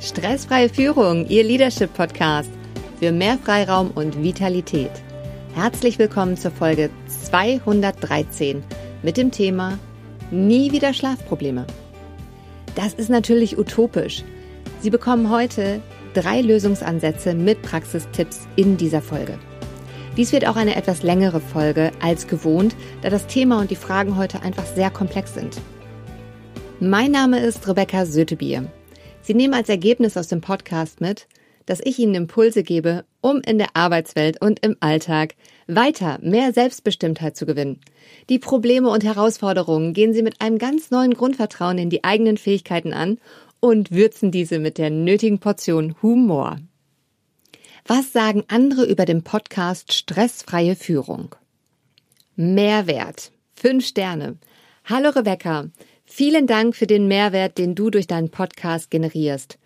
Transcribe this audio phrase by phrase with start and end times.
[0.00, 2.48] Stressfreie Führung, Ihr Leadership Podcast
[2.98, 4.90] für mehr Freiraum und Vitalität.
[5.54, 8.62] Herzlich willkommen zur Folge 213
[9.02, 9.78] mit dem Thema
[10.30, 11.66] Nie wieder Schlafprobleme.
[12.76, 14.24] Das ist natürlich utopisch.
[14.80, 15.82] Sie bekommen heute
[16.14, 19.38] drei Lösungsansätze mit Praxistipps in dieser Folge.
[20.16, 24.16] Dies wird auch eine etwas längere Folge als gewohnt, da das Thema und die Fragen
[24.16, 25.60] heute einfach sehr komplex sind.
[26.80, 28.72] Mein Name ist Rebecca Sötebier.
[29.22, 31.28] Sie nehmen als Ergebnis aus dem Podcast mit,
[31.66, 35.34] dass ich Ihnen Impulse gebe, um in der Arbeitswelt und im Alltag
[35.66, 37.80] weiter mehr Selbstbestimmtheit zu gewinnen.
[38.28, 42.92] Die Probleme und Herausforderungen gehen Sie mit einem ganz neuen Grundvertrauen in die eigenen Fähigkeiten
[42.92, 43.18] an
[43.60, 46.58] und würzen diese mit der nötigen Portion Humor.
[47.86, 51.34] Was sagen andere über den Podcast Stressfreie Führung?
[52.36, 53.32] Mehrwert.
[53.54, 54.38] Fünf Sterne.
[54.86, 55.66] Hallo Rebecca.
[56.12, 59.60] Vielen Dank für den Mehrwert, den du durch deinen Podcast generierst.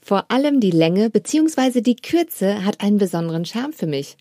[0.00, 1.82] Vor allem die Länge bzw.
[1.82, 4.16] die Kürze hat einen besonderen Charme für mich.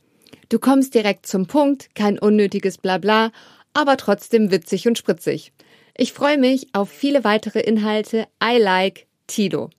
[0.50, 3.32] Du kommst direkt zum Punkt, kein unnötiges Blabla,
[3.74, 5.54] aber trotzdem witzig und spritzig.
[5.96, 8.28] Ich freue mich auf viele weitere Inhalte.
[8.44, 9.70] I like Tilo.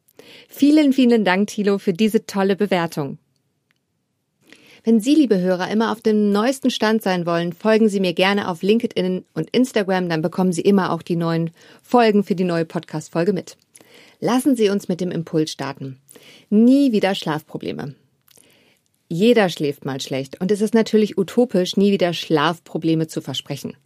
[0.48, 3.18] Vielen, vielen Dank, Tilo, für diese tolle Bewertung.
[4.82, 8.48] Wenn Sie, liebe Hörer, immer auf dem neuesten Stand sein wollen, folgen Sie mir gerne
[8.48, 11.50] auf LinkedIn und Instagram, dann bekommen Sie immer auch die neuen
[11.82, 13.58] Folgen für die neue Podcast-Folge mit.
[14.20, 15.98] Lassen Sie uns mit dem Impuls starten.
[16.48, 17.94] Nie wieder Schlafprobleme.
[19.08, 23.76] Jeder schläft mal schlecht und es ist natürlich utopisch, nie wieder Schlafprobleme zu versprechen.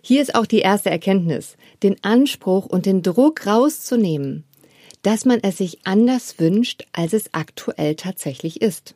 [0.00, 4.44] Hier ist auch die erste Erkenntnis, den Anspruch und den Druck rauszunehmen,
[5.02, 8.94] dass man es sich anders wünscht, als es aktuell tatsächlich ist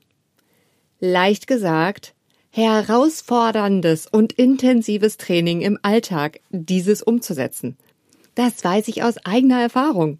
[1.01, 2.15] leicht gesagt,
[2.51, 7.77] herausforderndes und intensives Training im Alltag, dieses umzusetzen.
[8.35, 10.19] Das weiß ich aus eigener Erfahrung.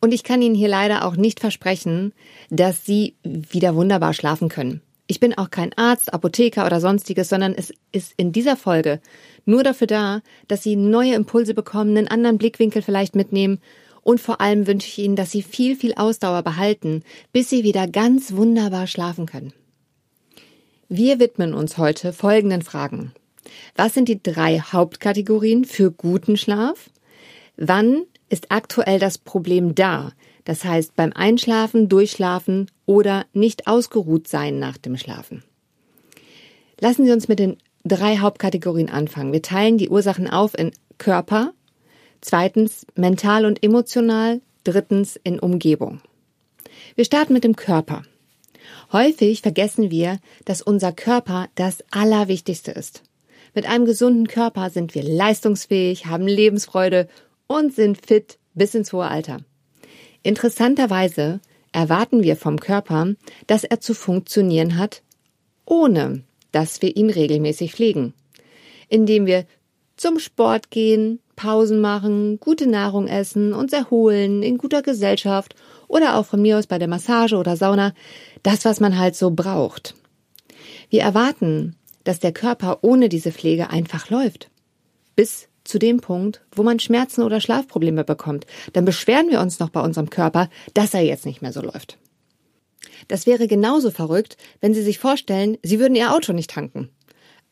[0.00, 2.12] Und ich kann Ihnen hier leider auch nicht versprechen,
[2.48, 4.80] dass Sie wieder wunderbar schlafen können.
[5.06, 9.00] Ich bin auch kein Arzt, Apotheker oder sonstiges, sondern es ist in dieser Folge
[9.44, 13.58] nur dafür da, dass Sie neue Impulse bekommen, einen anderen Blickwinkel vielleicht mitnehmen
[14.02, 17.86] und vor allem wünsche ich Ihnen, dass Sie viel, viel Ausdauer behalten, bis Sie wieder
[17.86, 19.52] ganz wunderbar schlafen können.
[20.92, 23.12] Wir widmen uns heute folgenden Fragen.
[23.76, 26.90] Was sind die drei Hauptkategorien für guten Schlaf?
[27.56, 30.10] Wann ist aktuell das Problem da?
[30.42, 35.44] Das heißt beim Einschlafen, Durchschlafen oder nicht ausgeruht sein nach dem Schlafen.
[36.80, 39.32] Lassen Sie uns mit den drei Hauptkategorien anfangen.
[39.32, 41.52] Wir teilen die Ursachen auf in Körper,
[42.20, 46.00] zweitens mental und emotional, drittens in Umgebung.
[46.96, 48.02] Wir starten mit dem Körper.
[48.92, 53.02] Häufig vergessen wir, dass unser Körper das Allerwichtigste ist.
[53.54, 57.08] Mit einem gesunden Körper sind wir leistungsfähig, haben Lebensfreude
[57.46, 59.38] und sind fit bis ins hohe Alter.
[60.22, 61.40] Interessanterweise
[61.72, 63.14] erwarten wir vom Körper,
[63.46, 65.02] dass er zu funktionieren hat,
[65.64, 68.12] ohne dass wir ihn regelmäßig pflegen.
[68.88, 69.46] Indem wir
[69.96, 75.54] zum Sport gehen, Pausen machen, gute Nahrung essen, uns erholen, in guter Gesellschaft
[75.88, 77.94] oder auch von mir aus bei der Massage oder Sauna,
[78.42, 79.94] das, was man halt so braucht.
[80.90, 84.50] Wir erwarten, dass der Körper ohne diese Pflege einfach läuft.
[85.16, 88.44] Bis zu dem Punkt, wo man Schmerzen oder Schlafprobleme bekommt.
[88.74, 91.96] Dann beschweren wir uns noch bei unserem Körper, dass er jetzt nicht mehr so läuft.
[93.08, 96.90] Das wäre genauso verrückt, wenn Sie sich vorstellen, Sie würden Ihr Auto nicht tanken.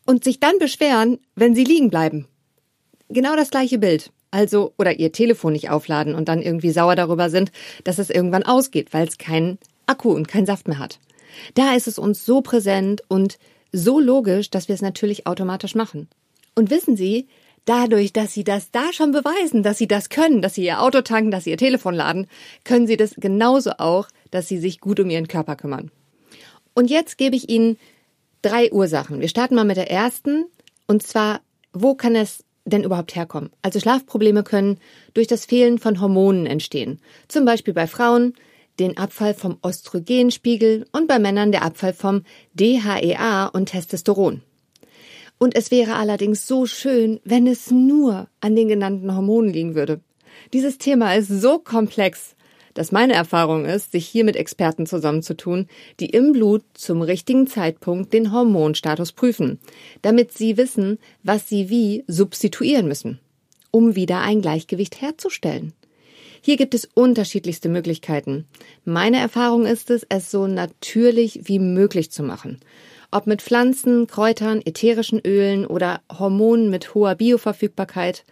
[0.04, 2.28] Und sich dann beschweren, wenn Sie liegen bleiben.
[3.08, 4.10] Genau das gleiche Bild.
[4.30, 7.50] Also, oder Ihr Telefon nicht aufladen und dann irgendwie sauer darüber sind,
[7.84, 10.98] dass es irgendwann ausgeht, weil es keinen Akku und keinen Saft mehr hat.
[11.54, 13.38] Da ist es uns so präsent und
[13.72, 16.08] so logisch, dass wir es natürlich automatisch machen.
[16.54, 17.28] Und wissen Sie,
[17.64, 21.02] dadurch, dass Sie das da schon beweisen, dass Sie das können, dass Sie Ihr Auto
[21.02, 22.26] tanken, dass Sie Ihr Telefon laden,
[22.64, 25.90] können Sie das genauso auch, dass Sie sich gut um Ihren Körper kümmern.
[26.74, 27.78] Und jetzt gebe ich Ihnen
[28.42, 29.20] drei Ursachen.
[29.20, 30.46] Wir starten mal mit der ersten,
[30.86, 31.40] und zwar,
[31.72, 33.50] wo kann es denn überhaupt herkommen?
[33.62, 34.78] Also Schlafprobleme können
[35.14, 37.00] durch das Fehlen von Hormonen entstehen.
[37.28, 38.34] Zum Beispiel bei Frauen
[38.78, 42.22] den Abfall vom Östrogenspiegel und bei Männern der Abfall vom
[42.54, 44.42] DHEA und Testosteron.
[45.38, 50.00] Und es wäre allerdings so schön, wenn es nur an den genannten Hormonen liegen würde.
[50.52, 52.34] Dieses Thema ist so komplex,
[52.78, 55.66] dass meine Erfahrung ist, sich hier mit Experten zusammenzutun,
[55.98, 59.58] die im Blut zum richtigen Zeitpunkt den Hormonstatus prüfen,
[60.00, 63.18] damit sie wissen, was sie wie substituieren müssen,
[63.72, 65.72] um wieder ein Gleichgewicht herzustellen.
[66.40, 68.46] Hier gibt es unterschiedlichste Möglichkeiten.
[68.84, 72.60] Meine Erfahrung ist es, es so natürlich wie möglich zu machen.
[73.10, 78.24] Ob mit Pflanzen, Kräutern, ätherischen Ölen oder Hormonen mit hoher Bioverfügbarkeit.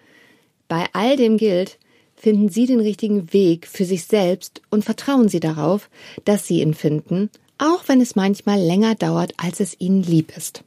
[0.69, 1.81] Bei all dem gilt,
[2.17, 5.91] finden Sie den richtigen Weg für sich selbst und vertrauen Sie darauf,
[6.25, 10.65] dass Sie ihn finden, auch wenn es manchmal länger dauert, als es Ihnen lieb ist.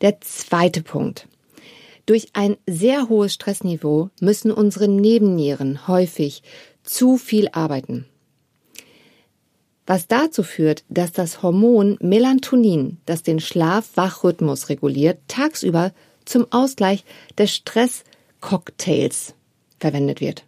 [0.00, 1.28] Der zweite Punkt.
[2.06, 6.42] Durch ein sehr hohes Stressniveau müssen unsere Nebennieren häufig
[6.82, 8.06] zu viel arbeiten.
[9.86, 15.92] Was dazu führt, dass das Hormon Melatonin, das den Schlaf-Wach-Rhythmus reguliert, tagsüber
[16.24, 17.04] zum Ausgleich
[17.36, 19.34] des Stresscocktails
[19.80, 20.44] verwendet wird.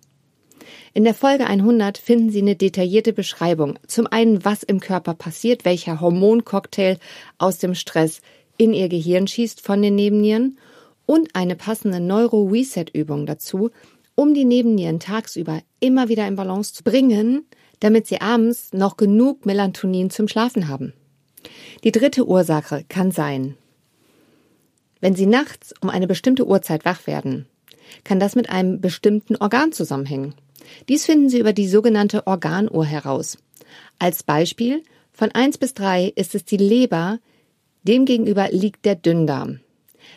[0.94, 3.78] In der Folge 100 finden Sie eine detaillierte Beschreibung.
[3.86, 6.98] Zum einen, was im Körper passiert, welcher Hormoncocktail
[7.38, 8.20] aus dem Stress
[8.58, 10.58] in Ihr Gehirn schießt von den Nebennieren
[11.06, 13.70] und eine passende Neuro-Reset-Übung dazu,
[14.14, 17.46] um die Nebennieren tagsüber immer wieder in Balance zu bringen,
[17.80, 20.92] damit sie abends noch genug Melatonin zum Schlafen haben.
[21.82, 23.56] Die dritte Ursache kann sein,
[25.00, 27.46] wenn Sie nachts um eine bestimmte Uhrzeit wach werden,
[28.04, 30.34] kann das mit einem bestimmten Organ zusammenhängen.
[30.88, 33.38] Dies finden Sie über die sogenannte Organuhr heraus.
[33.98, 37.18] Als Beispiel von 1 bis 3 ist es die Leber,
[37.82, 39.60] demgegenüber liegt der Dünndarm.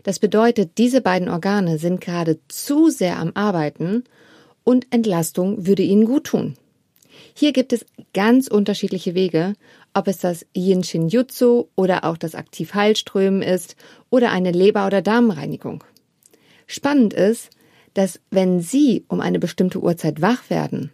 [0.04, 4.04] Das bedeutet, diese beiden Organe sind gerade zu sehr am Arbeiten
[4.64, 6.56] und Entlastung würde ihnen gut tun.
[7.34, 9.54] Hier gibt es ganz unterschiedliche Wege,
[9.94, 13.76] ob es das Yin Shin Jutsu oder auch das Aktiv-Heilströmen ist
[14.10, 15.84] oder eine Leber- oder Darmreinigung.
[16.68, 17.50] Spannend ist,
[17.96, 20.92] dass wenn Sie um eine bestimmte Uhrzeit wach werden,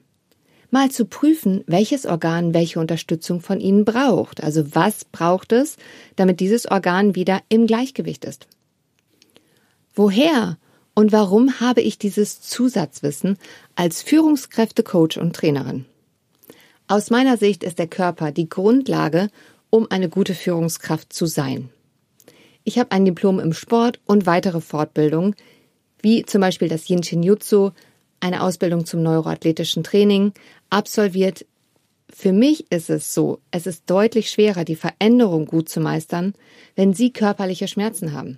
[0.70, 4.42] mal zu prüfen, welches Organ welche Unterstützung von Ihnen braucht.
[4.42, 5.76] Also was braucht es,
[6.16, 8.48] damit dieses Organ wieder im Gleichgewicht ist.
[9.94, 10.58] Woher
[10.94, 13.38] und warum habe ich dieses Zusatzwissen
[13.76, 15.86] als Führungskräfte-Coach und Trainerin?
[16.88, 19.30] Aus meiner Sicht ist der Körper die Grundlage,
[19.70, 21.70] um eine gute Führungskraft zu sein.
[22.64, 25.36] Ich habe ein Diplom im Sport und weitere Fortbildungen,
[26.02, 27.72] wie zum Beispiel das Yin Shin Jutsu,
[28.20, 30.34] eine Ausbildung zum neuroathletischen Training,
[30.70, 31.46] absolviert.
[32.10, 36.34] Für mich ist es so, es ist deutlich schwerer, die Veränderung gut zu meistern,
[36.76, 38.38] wenn Sie körperliche Schmerzen haben.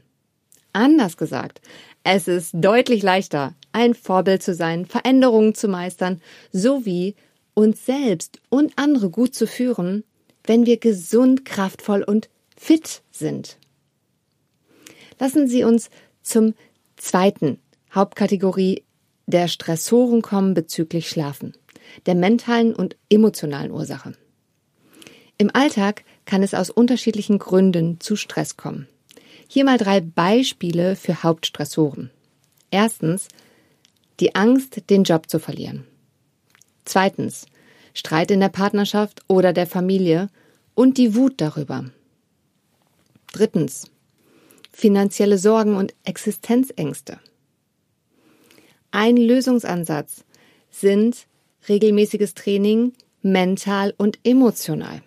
[0.73, 1.61] Anders gesagt,
[2.03, 6.21] es ist deutlich leichter, ein Vorbild zu sein, Veränderungen zu meistern,
[6.51, 7.15] sowie
[7.53, 10.03] uns selbst und andere gut zu führen,
[10.43, 13.57] wenn wir gesund, kraftvoll und fit sind.
[15.19, 15.89] Lassen Sie uns
[16.21, 16.53] zum
[16.97, 17.59] zweiten
[17.93, 18.83] Hauptkategorie
[19.25, 21.53] der Stressoren kommen bezüglich Schlafen,
[22.05, 24.13] der mentalen und emotionalen Ursache.
[25.37, 28.87] Im Alltag kann es aus unterschiedlichen Gründen zu Stress kommen.
[29.47, 32.11] Hier mal drei Beispiele für Hauptstressoren.
[32.71, 33.27] Erstens
[34.19, 35.85] die Angst, den Job zu verlieren.
[36.85, 37.45] Zweitens
[37.93, 40.29] Streit in der Partnerschaft oder der Familie
[40.75, 41.85] und die Wut darüber.
[43.31, 43.91] Drittens
[44.73, 47.19] finanzielle Sorgen und Existenzängste.
[48.91, 50.25] Ein Lösungsansatz
[50.69, 51.27] sind
[51.69, 55.01] regelmäßiges Training mental und emotional.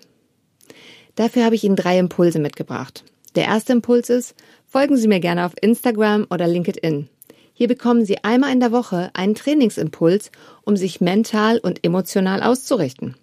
[1.17, 3.05] Dafür habe ich Ihnen drei Impulse mitgebracht.
[3.35, 4.35] Der erste Impuls ist,
[4.67, 7.09] folgen Sie mir gerne auf Instagram oder LinkedIn.
[7.53, 10.31] Hier bekommen Sie einmal in der Woche einen Trainingsimpuls,
[10.63, 13.17] um sich mental und emotional auszurichten.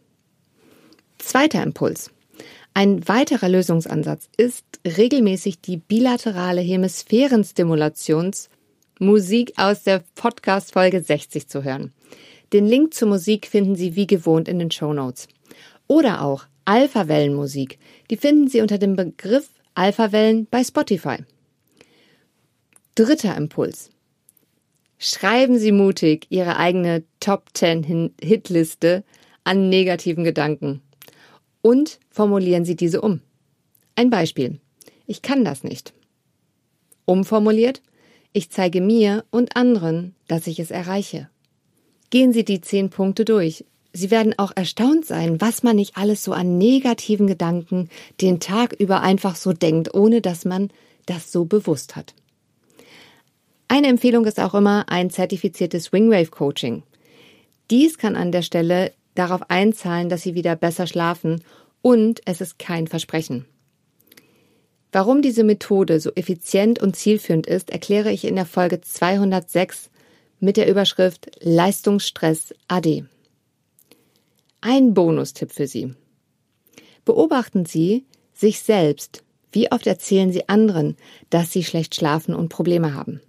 [1.17, 2.12] Zweiter Impuls.
[2.75, 11.93] Ein weiterer Lösungsansatz ist, regelmäßig die bilaterale Hemisphärenstimulationsmusik aus der Podcast-Folge 60 zu hören.
[12.51, 15.27] Den Link zur Musik finden Sie wie gewohnt in den Show Notes.
[15.87, 17.77] Oder auch Alpha-Wellenmusik.
[18.09, 21.17] Die finden Sie unter dem Begriff Alpha-Wellen bei Spotify.
[22.95, 23.91] Dritter Impuls.
[24.97, 29.03] Schreiben Sie mutig Ihre eigene Top 10 Hitliste
[29.43, 30.81] an negativen Gedanken
[31.63, 33.21] und formulieren Sie diese um.
[33.95, 34.59] Ein Beispiel.
[35.07, 35.93] Ich kann das nicht.
[37.05, 37.81] Umformuliert.
[38.33, 41.29] Ich zeige mir und anderen, dass ich es erreiche.
[42.11, 43.65] Gehen Sie die zehn Punkte durch.
[43.93, 47.89] Sie werden auch erstaunt sein, was man nicht alles so an negativen Gedanken
[48.21, 50.69] den Tag über einfach so denkt, ohne dass man
[51.05, 52.13] das so bewusst hat.
[53.67, 56.83] Eine Empfehlung ist auch immer ein zertifiziertes Wingwave Coaching.
[57.71, 61.43] Dies kann an der Stelle darauf einzahlen, dass Sie wieder besser schlafen
[61.81, 63.45] und es ist kein Versprechen.
[64.91, 69.89] Warum diese Methode so effizient und zielführend ist, erkläre ich in der Folge 206
[70.39, 73.05] mit der Überschrift Leistungsstress AD.
[74.61, 75.93] Ein Bonustipp für Sie.
[77.05, 79.23] Beobachten Sie sich selbst.
[79.51, 80.95] Wie oft erzählen Sie anderen,
[81.29, 83.19] dass Sie schlecht schlafen und Probleme haben?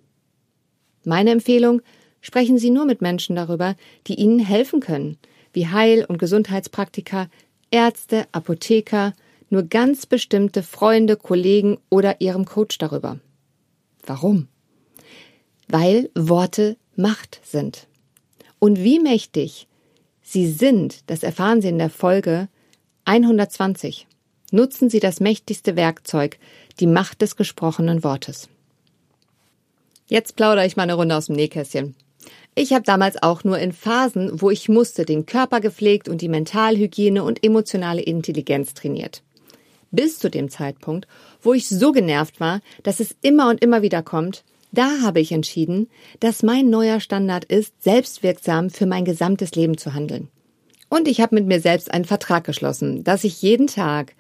[1.05, 1.83] Meine Empfehlung,
[2.21, 3.75] sprechen Sie nur mit Menschen darüber,
[4.07, 5.19] die Ihnen helfen können,
[5.55, 7.29] wie Heil- und Gesundheitspraktiker,
[7.71, 9.15] Ärzte, Apotheker,
[9.51, 13.19] nur ganz bestimmte Freunde, Kollegen oder Ihrem Coach darüber.
[14.05, 14.49] Warum?
[15.69, 17.89] Weil Worte Macht sind.
[18.59, 19.67] und wie mächtig
[20.23, 22.49] sie sind, das erfahren Sie in der Folge
[23.05, 24.07] 120.
[24.53, 26.39] Nutzen Sie das mächtigste Werkzeug,
[26.81, 28.49] die Macht des gesprochenen Wortes.
[30.07, 31.95] Jetzt plaudere ich mal eine Runde aus dem Nähkästchen.
[32.57, 36.29] Ich habe damals auch nur in Phasen, wo ich musste, den Körper gepflegt und die
[36.29, 39.23] Mentalhygiene und emotionale Intelligenz trainiert.
[39.91, 41.09] Bis zu dem Zeitpunkt,
[41.43, 45.33] wo ich so genervt war, dass es immer und immer wieder kommt, da habe ich
[45.33, 45.89] entschieden,
[46.21, 50.29] dass mein neuer Standard ist, selbstwirksam für mein gesamtes Leben zu handeln.
[50.89, 54.15] Und ich habe mit mir selbst einen Vertrag geschlossen, dass ich jeden Tag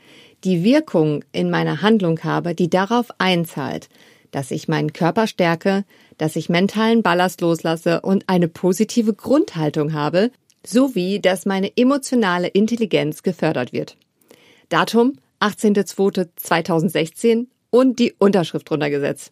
[0.45, 3.89] die Wirkung in meiner Handlung habe, die darauf einzahlt,
[4.35, 5.85] dass ich meinen Körper stärke,
[6.19, 10.33] dass ich mentalen Ballast loslasse und eine positive Grundhaltung habe,
[10.67, 13.97] sowie dass meine emotionale Intelligenz gefördert wird.
[14.71, 19.31] Datum 18.02.2016 und die Unterschrift drunter gesetzt.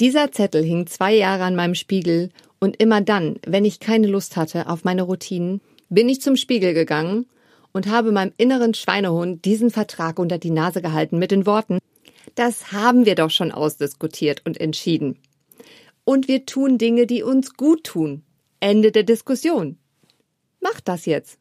[0.00, 4.36] Dieser Zettel hing zwei Jahre an meinem Spiegel und immer dann, wenn ich keine Lust
[4.36, 5.60] hatte auf meine Routinen,
[5.90, 7.26] bin ich zum Spiegel gegangen
[7.72, 11.78] und habe meinem inneren Schweinehund diesen Vertrag unter die Nase gehalten mit den Worten,
[12.34, 15.18] das haben wir doch schon ausdiskutiert und entschieden.
[16.04, 18.22] Und wir tun Dinge, die uns gut tun.
[18.60, 19.78] Ende der Diskussion.
[20.60, 21.38] Macht das jetzt.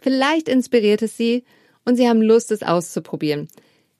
[0.00, 1.44] Vielleicht inspiriert es Sie
[1.84, 3.48] und Sie haben Lust, es auszuprobieren.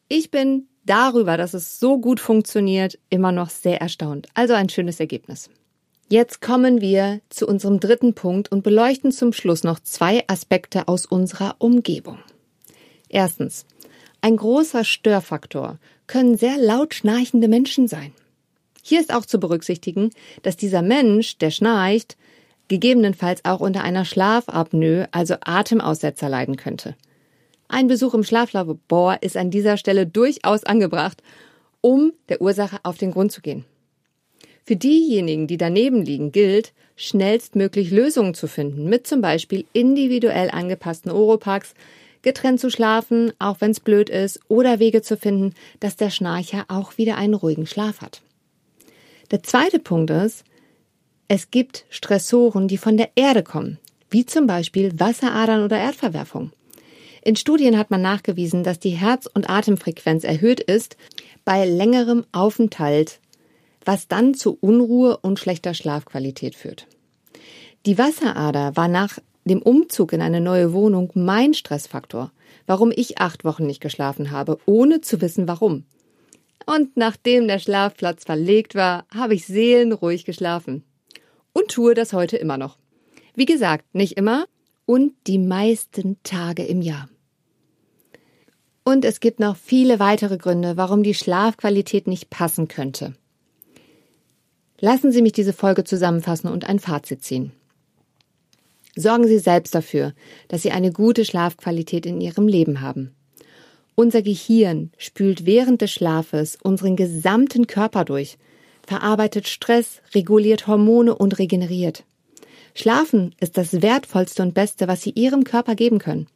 [0.08, 4.28] Ich bin darüber, dass es so gut funktioniert, immer noch sehr erstaunt.
[4.34, 5.50] Also ein schönes Ergebnis.
[6.10, 11.04] Jetzt kommen wir zu unserem dritten Punkt und beleuchten zum Schluss noch zwei Aspekte aus
[11.04, 12.18] unserer Umgebung.
[13.08, 13.66] Erstens.
[14.20, 18.12] Ein großer Störfaktor können sehr laut schnarchende Menschen sein.
[18.82, 20.10] Hier ist auch zu berücksichtigen,
[20.42, 22.16] dass dieser Mensch, der schnarcht,
[22.68, 26.96] gegebenenfalls auch unter einer Schlafapnoe, also Atemaussetzer leiden könnte.
[27.68, 31.22] Ein Besuch im Schlaflabor ist an dieser Stelle durchaus angebracht,
[31.80, 33.64] um der Ursache auf den Grund zu gehen.
[34.64, 41.10] Für diejenigen, die daneben liegen, gilt, schnellstmöglich Lösungen zu finden, mit zum Beispiel individuell angepassten
[41.10, 41.74] Oropax,
[42.22, 46.64] getrennt zu schlafen, auch wenn es blöd ist, oder Wege zu finden, dass der Schnarcher
[46.68, 48.22] auch wieder einen ruhigen Schlaf hat.
[49.30, 50.44] Der zweite Punkt ist,
[51.28, 53.78] es gibt Stressoren, die von der Erde kommen,
[54.10, 56.52] wie zum Beispiel Wasseradern oder Erdverwerfung.
[57.22, 60.96] In Studien hat man nachgewiesen, dass die Herz- und Atemfrequenz erhöht ist
[61.44, 63.20] bei längerem Aufenthalt,
[63.84, 66.86] was dann zu Unruhe und schlechter Schlafqualität führt.
[67.86, 72.32] Die Wasserader war nach dem Umzug in eine neue Wohnung mein Stressfaktor,
[72.66, 75.84] warum ich acht Wochen nicht geschlafen habe, ohne zu wissen warum.
[76.66, 80.84] Und nachdem der Schlafplatz verlegt war, habe ich seelenruhig geschlafen.
[81.52, 82.78] Und tue das heute immer noch.
[83.34, 84.46] Wie gesagt, nicht immer
[84.84, 87.08] und die meisten Tage im Jahr.
[88.84, 93.14] Und es gibt noch viele weitere Gründe, warum die Schlafqualität nicht passen könnte.
[94.80, 97.52] Lassen Sie mich diese Folge zusammenfassen und ein Fazit ziehen.
[99.00, 100.12] Sorgen Sie selbst dafür,
[100.48, 103.14] dass Sie eine gute Schlafqualität in Ihrem Leben haben.
[103.94, 108.38] Unser Gehirn spült während des Schlafes unseren gesamten Körper durch,
[108.84, 112.02] verarbeitet Stress, reguliert Hormone und regeneriert.
[112.74, 116.26] Schlafen ist das Wertvollste und Beste, was Sie Ihrem Körper geben können.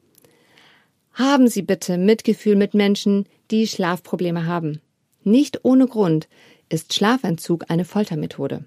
[1.15, 4.81] Haben Sie bitte Mitgefühl mit Menschen, die Schlafprobleme haben.
[5.25, 6.29] Nicht ohne Grund
[6.69, 8.65] ist Schlafentzug eine Foltermethode.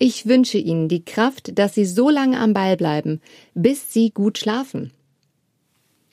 [0.00, 3.20] Ich wünsche Ihnen die Kraft, dass Sie so lange am Ball bleiben,
[3.54, 4.92] bis Sie gut schlafen.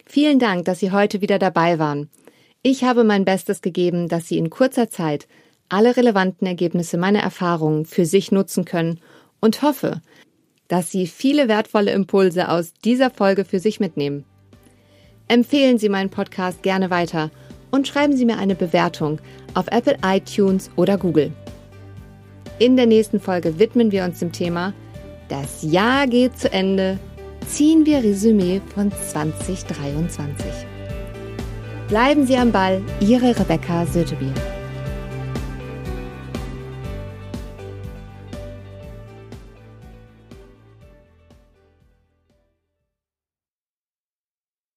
[0.07, 2.09] Vielen Dank, dass Sie heute wieder dabei waren.
[2.63, 5.27] Ich habe mein Bestes gegeben, dass Sie in kurzer Zeit
[5.69, 8.99] alle relevanten Ergebnisse meiner Erfahrungen für sich nutzen können
[9.39, 10.01] und hoffe,
[10.67, 14.25] dass Sie viele wertvolle Impulse aus dieser Folge für sich mitnehmen.
[15.27, 17.29] Empfehlen Sie meinen Podcast gerne weiter
[17.69, 19.19] und schreiben Sie mir eine Bewertung
[19.53, 21.31] auf Apple iTunes oder Google.
[22.57, 24.73] In der nächsten Folge widmen wir uns dem Thema
[25.27, 26.97] Das Jahr geht zu Ende.
[27.47, 30.45] Ziehen wir Resümee von 2023.
[31.89, 34.33] Bleiben Sie am Ball, Ihre Rebecca Sötebier.